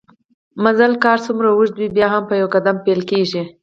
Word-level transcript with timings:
مزل 0.63 0.93
که 1.01 1.07
هرڅومره 1.13 1.47
اوږده 1.51 1.79
وي 1.81 1.87
بیا 1.95 2.07
هم 2.13 2.23
په 2.29 2.33
يو 2.41 2.47
قدم 2.55 2.75
پېل 2.85 3.01
کېږي 3.11 3.43